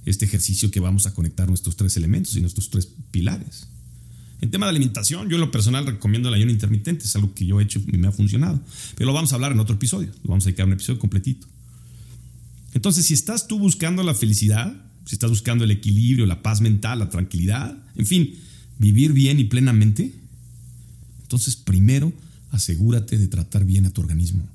este 0.06 0.24
ejercicio 0.24 0.70
que 0.70 0.80
vamos 0.80 1.06
a 1.06 1.12
conectar 1.12 1.46
nuestros 1.46 1.76
tres 1.76 1.96
elementos 1.98 2.34
y 2.36 2.40
nuestros 2.40 2.70
tres 2.70 2.88
pilares. 3.10 3.68
En 4.40 4.50
tema 4.50 4.64
de 4.64 4.70
alimentación, 4.70 5.28
yo 5.28 5.36
en 5.36 5.42
lo 5.42 5.50
personal 5.50 5.86
recomiendo 5.86 6.30
el 6.30 6.34
ayuno 6.34 6.52
intermitente, 6.52 7.04
es 7.04 7.14
algo 7.16 7.34
que 7.34 7.44
yo 7.44 7.60
he 7.60 7.64
hecho 7.64 7.82
y 7.86 7.98
me 7.98 8.08
ha 8.08 8.12
funcionado. 8.12 8.58
Pero 8.94 9.08
lo 9.08 9.12
vamos 9.12 9.32
a 9.32 9.34
hablar 9.34 9.52
en 9.52 9.60
otro 9.60 9.74
episodio, 9.74 10.08
lo 10.24 10.30
vamos 10.30 10.44
a 10.44 10.46
dedicar 10.46 10.66
un 10.66 10.72
episodio 10.72 10.98
completito. 10.98 11.46
Entonces, 12.72 13.04
si 13.04 13.12
estás 13.12 13.46
tú 13.46 13.58
buscando 13.58 14.02
la 14.02 14.14
felicidad, 14.14 14.74
si 15.04 15.16
estás 15.16 15.30
buscando 15.30 15.64
el 15.64 15.70
equilibrio, 15.70 16.24
la 16.24 16.42
paz 16.42 16.62
mental, 16.62 16.98
la 16.98 17.10
tranquilidad, 17.10 17.76
en 17.94 18.06
fin, 18.06 18.34
vivir 18.78 19.12
bien 19.12 19.38
y 19.38 19.44
plenamente, 19.44 20.25
entonces 21.26 21.56
primero 21.56 22.12
asegúrate 22.52 23.18
de 23.18 23.26
tratar 23.26 23.64
bien 23.64 23.84
a 23.84 23.90
tu 23.90 24.00
organismo. 24.00 24.48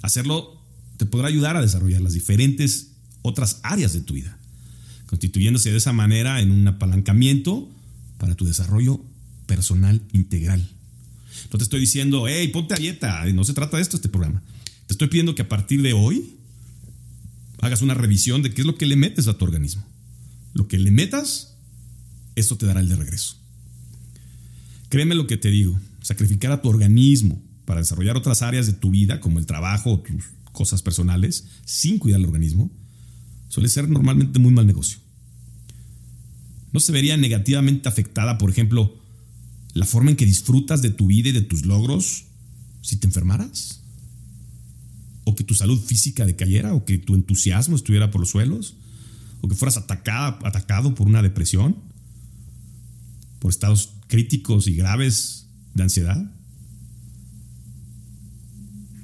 Hacerlo 0.00 0.58
te 0.96 1.04
podrá 1.04 1.28
ayudar 1.28 1.54
a 1.54 1.60
desarrollar 1.60 2.00
las 2.00 2.14
diferentes 2.14 2.92
otras 3.20 3.60
áreas 3.62 3.92
de 3.92 4.00
tu 4.00 4.14
vida, 4.14 4.38
constituyéndose 5.04 5.70
de 5.70 5.76
esa 5.76 5.92
manera 5.92 6.40
en 6.40 6.50
un 6.50 6.66
apalancamiento 6.66 7.68
para 8.16 8.34
tu 8.34 8.46
desarrollo 8.46 9.02
personal 9.44 10.00
integral. 10.14 10.66
No 11.52 11.58
te 11.58 11.64
estoy 11.64 11.80
diciendo, 11.80 12.26
hey, 12.26 12.48
ponte 12.48 12.72
a 12.72 12.78
dieta, 12.78 13.26
no 13.26 13.44
se 13.44 13.52
trata 13.52 13.76
de 13.76 13.82
esto 13.82 13.96
este 13.96 14.08
programa. 14.08 14.42
Te 14.86 14.94
estoy 14.94 15.08
pidiendo 15.08 15.34
que 15.34 15.42
a 15.42 15.48
partir 15.48 15.82
de 15.82 15.92
hoy 15.92 16.36
hagas 17.60 17.82
una 17.82 17.92
revisión 17.92 18.42
de 18.42 18.54
qué 18.54 18.62
es 18.62 18.66
lo 18.66 18.76
que 18.76 18.86
le 18.86 18.96
metes 18.96 19.28
a 19.28 19.36
tu 19.36 19.44
organismo. 19.44 19.84
Lo 20.54 20.68
que 20.68 20.78
le 20.78 20.90
metas, 20.90 21.54
eso 22.34 22.56
te 22.56 22.64
dará 22.64 22.80
el 22.80 22.88
de 22.88 22.96
regreso. 22.96 23.36
Créeme 24.88 25.14
lo 25.14 25.26
que 25.26 25.36
te 25.36 25.50
digo, 25.50 25.78
sacrificar 26.00 26.52
a 26.52 26.62
tu 26.62 26.68
organismo 26.68 27.40
para 27.64 27.80
desarrollar 27.80 28.16
otras 28.16 28.42
áreas 28.42 28.66
de 28.66 28.72
tu 28.72 28.90
vida, 28.90 29.20
como 29.20 29.38
el 29.38 29.46
trabajo 29.46 29.92
o 29.92 30.00
tus 30.00 30.24
cosas 30.52 30.82
personales, 30.82 31.46
sin 31.64 31.98
cuidar 31.98 32.20
el 32.20 32.26
organismo, 32.26 32.70
suele 33.48 33.68
ser 33.68 33.88
normalmente 33.88 34.38
muy 34.38 34.52
mal 34.52 34.66
negocio. 34.66 34.98
¿No 36.72 36.80
se 36.80 36.92
vería 36.92 37.16
negativamente 37.16 37.88
afectada, 37.88 38.38
por 38.38 38.50
ejemplo, 38.50 38.94
la 39.74 39.86
forma 39.86 40.10
en 40.10 40.16
que 40.16 40.26
disfrutas 40.26 40.82
de 40.82 40.90
tu 40.90 41.06
vida 41.06 41.30
y 41.30 41.32
de 41.32 41.42
tus 41.42 41.66
logros 41.66 42.24
si 42.82 42.96
te 42.96 43.06
enfermaras? 43.06 43.80
¿O 45.24 45.34
que 45.34 45.44
tu 45.44 45.54
salud 45.54 45.80
física 45.80 46.24
decayera? 46.24 46.74
¿O 46.74 46.84
que 46.84 46.98
tu 46.98 47.14
entusiasmo 47.14 47.76
estuviera 47.76 48.10
por 48.10 48.20
los 48.20 48.30
suelos? 48.30 48.76
¿O 49.40 49.48
que 49.48 49.56
fueras 49.56 49.76
atacada, 49.76 50.38
atacado 50.44 50.94
por 50.94 51.06
una 51.06 51.22
depresión? 51.22 51.76
¿Por 53.40 53.50
estados 53.50 53.95
críticos 54.08 54.66
y 54.68 54.74
graves 54.74 55.46
de 55.74 55.82
ansiedad? 55.82 56.32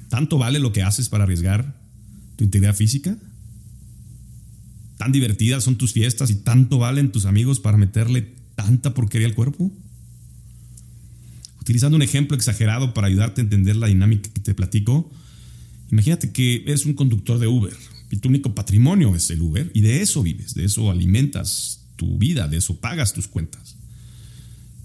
¿Tanto 0.09 0.37
vale 0.37 0.59
lo 0.59 0.71
que 0.71 0.83
haces 0.83 1.09
para 1.09 1.23
arriesgar 1.23 1.75
tu 2.35 2.43
integridad 2.43 2.75
física? 2.75 3.17
tan 5.03 5.11
divertidas 5.11 5.65
son 5.65 5.75
tus 5.75 5.91
fiestas 5.91 6.29
y 6.29 6.35
tanto 6.35 6.77
valen 6.77 7.11
tus 7.11 7.25
amigos 7.25 7.59
para 7.59 7.75
meterle 7.75 8.35
tanta 8.55 8.93
porquería 8.93 9.27
al 9.27 9.35
cuerpo? 9.35 9.69
Utilizando 11.59 11.97
un 11.97 12.01
ejemplo 12.01 12.37
exagerado 12.37 12.93
para 12.93 13.07
ayudarte 13.07 13.41
a 13.41 13.43
entender 13.43 13.75
la 13.75 13.87
dinámica 13.87 14.29
que 14.31 14.39
te 14.39 14.53
platico, 14.53 15.11
imagínate 15.91 16.31
que 16.31 16.63
eres 16.65 16.85
un 16.85 16.93
conductor 16.93 17.37
de 17.37 17.47
Uber 17.47 17.75
y 18.11 18.17
tu 18.17 18.29
único 18.29 18.55
patrimonio 18.55 19.13
es 19.13 19.29
el 19.29 19.41
Uber 19.41 19.69
y 19.73 19.81
de 19.81 20.01
eso 20.01 20.23
vives, 20.23 20.53
de 20.53 20.63
eso 20.63 20.89
alimentas 20.89 21.81
tu 21.97 22.17
vida, 22.17 22.47
de 22.47 22.55
eso 22.55 22.79
pagas 22.79 23.11
tus 23.13 23.27
cuentas. 23.27 23.75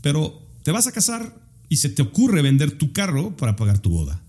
Pero 0.02 0.42
te 0.62 0.72
vas 0.72 0.86
a 0.86 0.92
casar 0.92 1.34
y 1.68 1.78
se 1.78 1.88
te 1.88 2.02
ocurre 2.02 2.42
vender 2.42 2.72
tu 2.72 2.92
carro 2.92 3.36
para 3.36 3.56
pagar 3.56 3.78
tu 3.78 3.90
boda. 3.90 4.20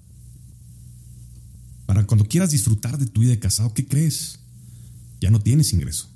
Para 1.85 2.05
cuando 2.05 2.25
quieras 2.25 2.51
disfrutar 2.51 2.97
de 2.97 3.05
tu 3.05 3.21
vida 3.21 3.31
de 3.31 3.39
casado, 3.39 3.73
¿qué 3.73 3.87
crees? 3.87 4.39
ya 5.19 5.29
no 5.29 5.39
tienes 5.39 5.73
ingreso. 5.73 6.07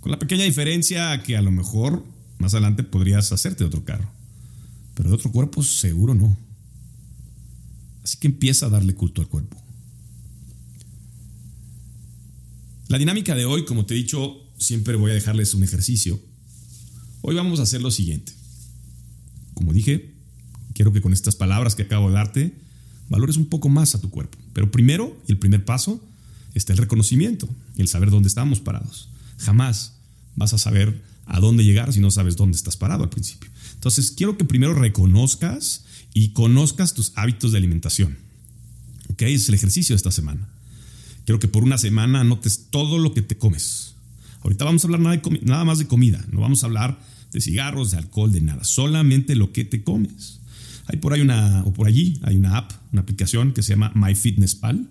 Con 0.00 0.12
la 0.12 0.18
pequeña 0.18 0.44
diferencia 0.44 1.22
que 1.22 1.36
a 1.36 1.42
lo 1.42 1.50
mejor 1.50 2.04
más 2.38 2.54
adelante 2.54 2.84
podrías 2.84 3.32
hacerte 3.32 3.64
otro 3.64 3.84
carro, 3.84 4.08
pero 4.94 5.08
de 5.08 5.14
otro 5.16 5.32
cuerpo 5.32 5.62
seguro 5.62 6.14
no. 6.14 6.36
Así 8.04 8.18
que 8.18 8.28
empieza 8.28 8.66
a 8.66 8.70
darle 8.70 8.94
culto 8.94 9.20
al 9.20 9.28
cuerpo. 9.28 9.60
La 12.86 12.96
dinámica 12.96 13.34
de 13.34 13.44
hoy, 13.44 13.64
como 13.64 13.84
te 13.84 13.94
he 13.94 13.98
dicho, 13.98 14.36
siempre 14.56 14.96
voy 14.96 15.10
a 15.10 15.14
dejarles 15.14 15.52
un 15.54 15.62
ejercicio. 15.62 16.18
Hoy 17.20 17.34
vamos 17.34 17.60
a 17.60 17.64
hacer 17.64 17.82
lo 17.82 17.90
siguiente. 17.90 18.32
Como 19.54 19.72
dije, 19.72 20.10
quiero 20.74 20.92
que 20.92 21.00
con 21.00 21.12
estas 21.12 21.36
palabras 21.36 21.74
que 21.74 21.82
acabo 21.82 22.08
de 22.08 22.14
darte, 22.14 22.54
valores 23.08 23.36
un 23.36 23.46
poco 23.46 23.68
más 23.68 23.94
a 23.94 24.00
tu 24.00 24.10
cuerpo. 24.10 24.38
Pero 24.52 24.70
primero, 24.70 25.16
el 25.26 25.38
primer 25.38 25.64
paso, 25.64 26.02
está 26.54 26.72
el 26.72 26.78
reconocimiento, 26.78 27.48
el 27.76 27.88
saber 27.88 28.10
dónde 28.10 28.28
estamos 28.28 28.60
parados. 28.60 29.08
Jamás 29.38 29.94
vas 30.36 30.52
a 30.52 30.58
saber 30.58 31.02
a 31.26 31.40
dónde 31.40 31.64
llegar 31.64 31.92
si 31.92 32.00
no 32.00 32.10
sabes 32.10 32.36
dónde 32.36 32.56
estás 32.56 32.76
parado 32.76 33.04
al 33.04 33.10
principio. 33.10 33.50
Entonces, 33.74 34.10
quiero 34.10 34.38
que 34.38 34.44
primero 34.44 34.74
reconozcas 34.74 35.84
y 36.14 36.30
conozcas 36.30 36.94
tus 36.94 37.12
hábitos 37.16 37.52
de 37.52 37.58
alimentación. 37.58 38.16
¿Ok? 39.10 39.22
Es 39.22 39.48
el 39.48 39.54
ejercicio 39.54 39.94
de 39.94 39.98
esta 39.98 40.10
semana. 40.10 40.48
Quiero 41.24 41.38
que 41.38 41.48
por 41.48 41.62
una 41.62 41.78
semana 41.78 42.20
anotes 42.20 42.66
todo 42.70 42.98
lo 42.98 43.12
que 43.12 43.22
te 43.22 43.36
comes. 43.36 43.94
Ahorita 44.42 44.64
vamos 44.64 44.84
a 44.84 44.86
hablar 44.86 45.00
nada, 45.00 45.20
nada 45.42 45.64
más 45.64 45.78
de 45.78 45.86
comida. 45.86 46.24
No 46.30 46.40
vamos 46.40 46.62
a 46.62 46.66
hablar 46.66 46.98
de 47.32 47.40
cigarros, 47.40 47.90
de 47.90 47.98
alcohol, 47.98 48.32
de 48.32 48.40
nada. 48.40 48.64
Solamente 48.64 49.34
lo 49.34 49.52
que 49.52 49.64
te 49.64 49.82
comes. 49.82 50.40
Hay 50.86 50.98
por 50.98 51.12
ahí 51.12 51.20
una, 51.20 51.62
o 51.64 51.72
por 51.72 51.86
allí, 51.86 52.18
hay 52.22 52.36
una 52.36 52.56
app, 52.56 52.72
una 52.92 53.02
aplicación 53.02 53.52
que 53.52 53.62
se 53.62 53.74
llama 53.74 53.92
MyFitnessPal 53.94 54.88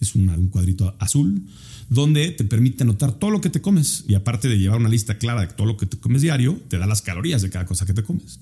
es 0.00 0.14
un 0.14 0.48
cuadrito 0.48 0.96
azul, 0.98 1.42
donde 1.88 2.30
te 2.30 2.44
permite 2.44 2.84
anotar 2.84 3.12
todo 3.12 3.30
lo 3.30 3.40
que 3.40 3.50
te 3.50 3.60
comes. 3.60 4.04
Y 4.08 4.14
aparte 4.14 4.48
de 4.48 4.58
llevar 4.58 4.80
una 4.80 4.88
lista 4.88 5.18
clara 5.18 5.42
de 5.42 5.48
todo 5.48 5.66
lo 5.66 5.76
que 5.76 5.86
te 5.86 5.98
comes 5.98 6.22
diario, 6.22 6.60
te 6.68 6.78
da 6.78 6.86
las 6.86 7.02
calorías 7.02 7.42
de 7.42 7.50
cada 7.50 7.66
cosa 7.66 7.86
que 7.86 7.94
te 7.94 8.02
comes. 8.02 8.40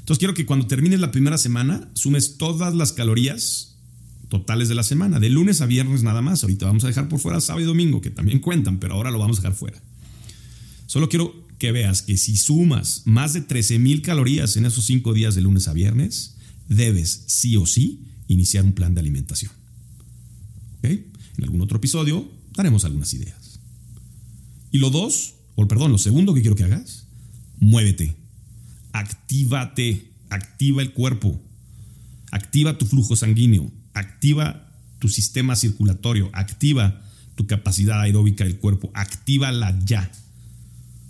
Entonces 0.00 0.18
quiero 0.18 0.34
que 0.34 0.46
cuando 0.46 0.66
termines 0.66 1.00
la 1.00 1.12
primera 1.12 1.38
semana, 1.38 1.88
sumes 1.94 2.38
todas 2.38 2.74
las 2.74 2.92
calorías 2.92 3.71
totales 4.32 4.70
de 4.70 4.74
la 4.74 4.82
semana, 4.82 5.20
de 5.20 5.28
lunes 5.28 5.60
a 5.60 5.66
viernes 5.66 6.02
nada 6.02 6.22
más. 6.22 6.42
Ahorita 6.42 6.64
vamos 6.64 6.84
a 6.84 6.86
dejar 6.86 7.06
por 7.06 7.20
fuera 7.20 7.38
sábado 7.38 7.62
y 7.62 7.66
domingo, 7.66 8.00
que 8.00 8.08
también 8.08 8.38
cuentan, 8.38 8.80
pero 8.80 8.94
ahora 8.94 9.10
lo 9.10 9.18
vamos 9.18 9.36
a 9.36 9.42
dejar 9.42 9.54
fuera. 9.54 9.82
Solo 10.86 11.10
quiero 11.10 11.46
que 11.58 11.70
veas 11.70 12.00
que 12.00 12.16
si 12.16 12.38
sumas 12.38 13.02
más 13.04 13.34
de 13.34 13.42
13 13.42 13.78
mil 13.78 14.00
calorías 14.00 14.56
en 14.56 14.64
esos 14.64 14.86
cinco 14.86 15.12
días 15.12 15.34
de 15.34 15.42
lunes 15.42 15.68
a 15.68 15.74
viernes, 15.74 16.36
debes 16.66 17.24
sí 17.26 17.56
o 17.56 17.66
sí 17.66 18.06
iniciar 18.26 18.64
un 18.64 18.72
plan 18.72 18.94
de 18.94 19.00
alimentación. 19.00 19.52
En 20.82 21.44
algún 21.44 21.60
otro 21.60 21.76
episodio 21.76 22.26
daremos 22.56 22.86
algunas 22.86 23.12
ideas. 23.12 23.60
Y 24.70 24.78
lo 24.78 24.88
dos, 24.88 25.34
o 25.56 25.68
perdón, 25.68 25.92
lo 25.92 25.98
segundo 25.98 26.32
que 26.32 26.40
quiero 26.40 26.56
que 26.56 26.64
hagas, 26.64 27.06
muévete, 27.58 28.16
actívate, 28.92 30.06
activa 30.30 30.80
el 30.80 30.94
cuerpo, 30.94 31.38
activa 32.30 32.78
tu 32.78 32.86
flujo 32.86 33.14
sanguíneo, 33.14 33.70
activa 33.94 34.68
tu 34.98 35.08
sistema 35.08 35.56
circulatorio, 35.56 36.30
activa 36.32 37.02
tu 37.34 37.46
capacidad 37.46 38.00
aeróbica 38.00 38.44
del 38.44 38.56
cuerpo, 38.56 38.90
actívala 38.94 39.78
ya. 39.84 40.10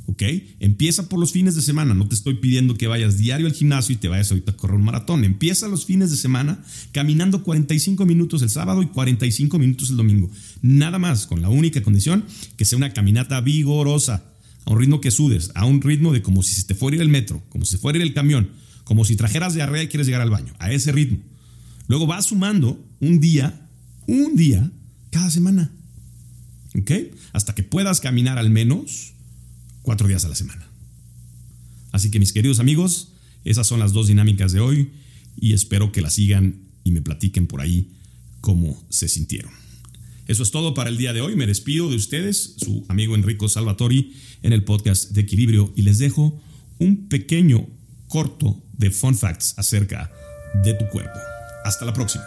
¿ok? 0.07 0.23
Empieza 0.61 1.09
por 1.09 1.19
los 1.19 1.33
fines 1.33 1.55
de 1.55 1.63
semana, 1.63 1.95
no 1.95 2.09
te 2.09 2.15
estoy 2.15 2.35
pidiendo 2.35 2.75
que 2.75 2.87
vayas 2.87 3.19
diario 3.19 3.47
al 3.47 3.53
gimnasio 3.53 3.95
y 3.95 3.97
te 3.97 4.09
vayas 4.09 4.31
ahorita 4.31 4.53
a 4.53 4.57
correr 4.57 4.77
un 4.77 4.85
maratón, 4.85 5.25
empieza 5.25 5.69
los 5.69 5.85
fines 5.85 6.11
de 6.11 6.17
semana 6.17 6.63
caminando 6.93 7.43
45 7.43 8.05
minutos 8.07 8.43
el 8.43 8.51
sábado 8.51 8.83
y 8.83 8.87
45 8.87 9.59
minutos 9.59 9.91
el 9.91 9.97
domingo, 9.97 10.31
nada 10.61 10.99
más, 10.99 11.27
con 11.27 11.43
la 11.43 11.49
única 11.49 11.83
condición 11.83 12.25
que 12.57 12.65
sea 12.65 12.79
una 12.79 12.93
caminata 12.93 13.41
vigorosa, 13.41 14.25
a 14.65 14.71
un 14.71 14.79
ritmo 14.79 15.01
que 15.01 15.11
sudes, 15.11 15.51
a 15.55 15.65
un 15.65 15.83
ritmo 15.83 16.13
de 16.13 16.23
como 16.23 16.43
si 16.43 16.55
se 16.55 16.65
te 16.65 16.75
fuera 16.75 16.97
ir 16.97 17.03
el 17.03 17.09
metro, 17.09 17.43
como 17.49 17.65
si 17.65 17.73
se 17.73 17.79
fuera 17.79 17.99
ir 17.99 18.03
el 18.03 18.15
camión, 18.15 18.51
como 18.85 19.05
si 19.05 19.17
trajeras 19.17 19.55
diarrea 19.55 19.83
y 19.83 19.89
quieres 19.89 20.07
llegar 20.07 20.23
al 20.23 20.31
baño, 20.31 20.53
a 20.59 20.71
ese 20.73 20.93
ritmo. 20.93 21.19
Luego 21.93 22.07
vas 22.07 22.25
sumando 22.25 22.83
un 23.01 23.21
día, 23.21 23.69
un 24.07 24.35
día, 24.35 24.71
cada 25.11 25.29
semana. 25.29 25.71
¿Ok? 26.75 26.91
Hasta 27.35 27.55
que 27.55 27.63
puedas 27.63 28.01
caminar 28.01 28.39
al 28.39 28.49
menos 28.49 29.13
cuatro 29.83 30.09
días 30.09 30.25
a 30.25 30.31
la 30.31 30.35
semana. 30.35 30.67
Así 31.91 32.11
que 32.11 32.19
mis 32.19 32.33
queridos 32.33 32.61
amigos, 32.61 33.13
esas 33.45 33.67
son 33.67 33.79
las 33.79 33.93
dos 33.93 34.07
dinámicas 34.07 34.53
de 34.53 34.61
hoy 34.61 34.93
y 35.39 35.53
espero 35.53 35.93
que 35.93 36.01
las 36.01 36.15
sigan 36.15 36.63
y 36.83 36.93
me 36.93 37.03
platiquen 37.03 37.47
por 37.47 37.61
ahí 37.61 37.91
cómo 38.41 38.83
se 38.89 39.07
sintieron. 39.07 39.53
Eso 40.27 40.45
es 40.45 40.51
todo 40.51 40.73
para 40.73 40.89
el 40.89 40.97
día 40.97 41.13
de 41.13 41.21
hoy. 41.21 41.37
Me 41.37 41.47
despido 41.47 41.91
de 41.91 41.97
ustedes, 41.97 42.55
su 42.57 42.87
amigo 42.89 43.17
Enrico 43.17 43.51
Salvatori, 43.51 44.15
en 44.43 44.55
el 44.55 44.65
podcast 44.65 45.11
de 45.11 45.21
Equilibrio 45.21 45.75
y 45.77 45.83
les 45.83 45.99
dejo 45.99 46.41
un 46.79 47.09
pequeño 47.11 47.69
corto 48.09 48.59
de 48.79 48.91
fun 48.91 49.15
facts 49.15 49.53
acerca 49.59 50.11
de 50.65 50.73
tu 50.73 50.87
cuerpo. 50.87 51.32
Hasta 51.65 51.85
la 51.85 51.93
próxima. 51.93 52.25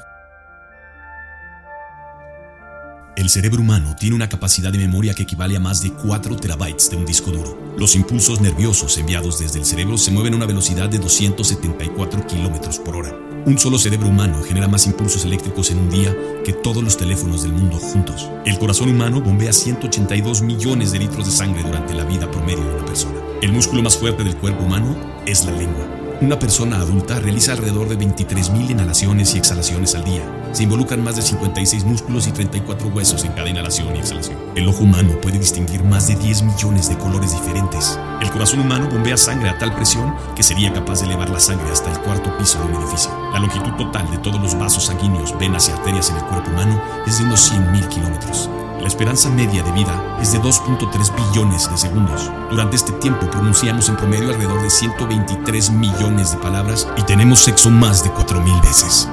El 3.17 3.29
cerebro 3.29 3.61
humano 3.61 3.95
tiene 3.97 4.15
una 4.15 4.27
capacidad 4.27 4.71
de 4.73 4.77
memoria 4.77 5.13
que 5.13 5.23
equivale 5.23 5.55
a 5.55 5.59
más 5.59 5.81
de 5.81 5.91
4 5.91 6.35
terabytes 6.35 6.89
de 6.89 6.97
un 6.97 7.05
disco 7.05 7.31
duro. 7.31 7.57
Los 7.77 7.95
impulsos 7.95 8.41
nerviosos 8.41 8.97
enviados 8.97 9.39
desde 9.39 9.59
el 9.59 9.65
cerebro 9.65 9.97
se 9.97 10.11
mueven 10.11 10.33
a 10.33 10.35
una 10.35 10.45
velocidad 10.45 10.89
de 10.89 10.99
274 10.99 12.27
kilómetros 12.27 12.79
por 12.79 12.97
hora. 12.97 13.17
Un 13.45 13.57
solo 13.57 13.77
cerebro 13.77 14.09
humano 14.09 14.43
genera 14.43 14.67
más 14.67 14.85
impulsos 14.85 15.23
eléctricos 15.23 15.71
en 15.71 15.79
un 15.79 15.89
día 15.89 16.13
que 16.43 16.51
todos 16.51 16.83
los 16.83 16.97
teléfonos 16.97 17.43
del 17.43 17.53
mundo 17.53 17.77
juntos. 17.77 18.29
El 18.45 18.59
corazón 18.59 18.89
humano 18.89 19.21
bombea 19.21 19.53
182 19.53 20.41
millones 20.41 20.91
de 20.91 20.99
litros 20.99 21.25
de 21.25 21.31
sangre 21.31 21.63
durante 21.63 21.93
la 21.93 22.03
vida 22.03 22.29
promedio 22.29 22.65
de 22.65 22.75
una 22.75 22.85
persona. 22.85 23.19
El 23.41 23.53
músculo 23.53 23.81
más 23.81 23.97
fuerte 23.97 24.25
del 24.25 24.35
cuerpo 24.35 24.63
humano 24.63 25.23
es 25.25 25.45
la 25.45 25.51
lengua. 25.51 25.94
Una 26.21 26.39
persona 26.39 26.77
adulta 26.77 27.19
realiza 27.19 27.51
alrededor 27.51 27.89
de 27.89 27.99
23.000 27.99 28.71
inhalaciones 28.71 29.35
y 29.35 29.37
exhalaciones 29.37 29.95
al 29.95 30.05
día. 30.05 30.23
Se 30.53 30.63
involucran 30.63 31.03
más 31.03 31.17
de 31.17 31.21
56 31.21 31.83
músculos 31.83 32.25
y 32.27 32.31
34 32.31 32.87
huesos 32.87 33.25
en 33.25 33.33
cada 33.33 33.49
inhalación 33.49 33.93
y 33.93 33.99
exhalación. 33.99 34.37
El 34.55 34.69
ojo 34.69 34.85
humano 34.85 35.19
puede 35.21 35.39
distinguir 35.39 35.83
más 35.83 36.07
de 36.07 36.15
10 36.15 36.43
millones 36.43 36.87
de 36.87 36.97
colores 36.97 37.33
diferentes. 37.33 37.99
El 38.21 38.31
corazón 38.31 38.61
humano 38.61 38.87
bombea 38.89 39.17
sangre 39.17 39.49
a 39.49 39.57
tal 39.57 39.75
presión 39.75 40.15
que 40.37 40.43
sería 40.43 40.71
capaz 40.71 41.01
de 41.01 41.07
elevar 41.07 41.29
la 41.29 41.39
sangre 41.39 41.69
hasta 41.69 41.91
el 41.91 41.99
cuarto 41.99 42.35
piso 42.37 42.59
de 42.59 42.65
un 42.65 42.81
edificio. 42.81 43.11
La 43.33 43.39
longitud 43.39 43.73
total 43.73 44.09
de 44.09 44.17
todos 44.19 44.41
los 44.41 44.57
vasos 44.57 44.85
sanguíneos, 44.85 45.37
venas 45.37 45.67
y 45.67 45.73
arterias 45.73 46.09
en 46.11 46.15
el 46.15 46.23
cuerpo 46.23 46.49
humano 46.49 46.81
es 47.05 47.17
de 47.19 47.25
unos 47.25 47.51
100.000 47.51 47.89
kilómetros. 47.89 48.49
La 48.79 48.87
esperanza 48.87 49.29
media 49.29 49.63
de 49.63 49.71
vida 49.71 50.17
es 50.21 50.31
de 50.31 50.39
2.3 50.39 51.15
billones 51.15 51.69
de 51.69 51.77
segundos. 51.77 52.29
Durante 52.49 52.75
este 52.75 52.91
tiempo 52.93 53.29
pronunciamos 53.29 53.89
en 53.89 53.97
promedio 53.97 54.29
alrededor 54.29 54.61
de 54.61 54.69
123 54.69 55.71
millones 55.71 56.31
de 56.31 56.37
palabras 56.37 56.87
y 56.97 57.03
tenemos 57.03 57.39
sexo 57.39 57.69
más 57.69 58.03
de 58.03 58.11
4.000 58.11 58.61
veces. 58.61 59.09